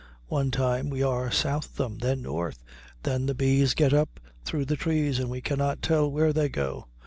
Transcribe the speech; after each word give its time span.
One 0.29 0.49
time 0.49 0.89
we 0.89 1.03
are 1.03 1.29
south 1.29 1.65
of 1.65 1.75
them, 1.75 1.99
then 1.99 2.23
north, 2.23 2.63
then 3.03 3.27
the 3.27 3.35
bees 3.35 3.75
get 3.75 3.93
up 3.93 4.19
through 4.43 4.65
the 4.65 4.75
trees 4.75 5.19
and 5.19 5.29
we 5.29 5.41
cannot 5.41 5.83
tell 5.83 6.09
where 6.09 6.33
they 6.33 6.49
go. 6.49 6.87